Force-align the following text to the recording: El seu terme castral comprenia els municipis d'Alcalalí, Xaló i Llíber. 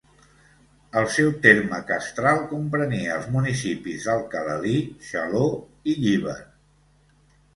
El 0.99 1.03
seu 1.15 1.27
terme 1.43 1.81
castral 1.89 2.39
comprenia 2.53 3.11
els 3.17 3.27
municipis 3.35 4.07
d'Alcalalí, 4.09 4.79
Xaló 5.09 5.45
i 5.93 5.95
Llíber. 6.07 6.37